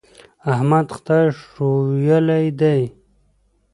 [0.53, 2.81] احمد خدای ښويولی دی.